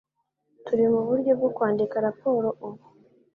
[0.65, 2.85] Turi muburyo bwo kwandika raporo ubu.